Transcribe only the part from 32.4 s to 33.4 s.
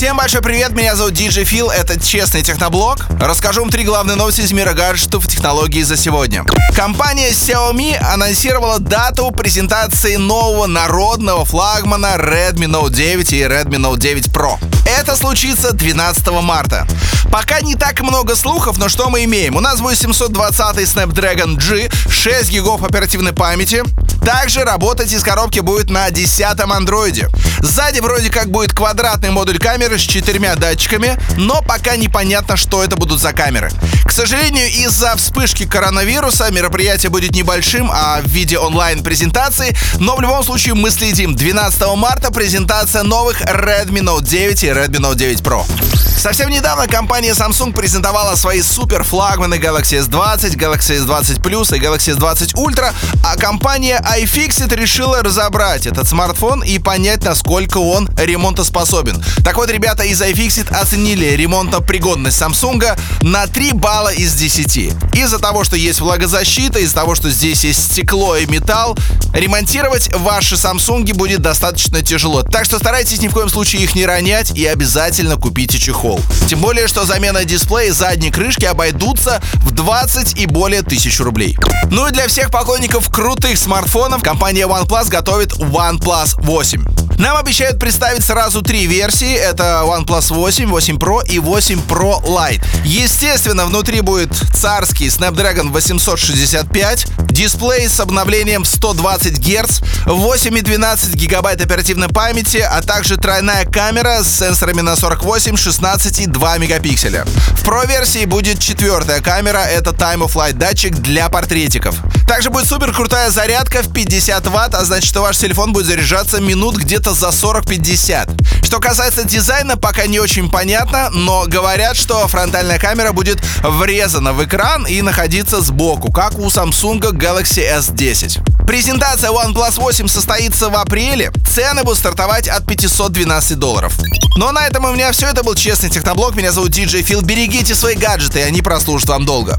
что это будут за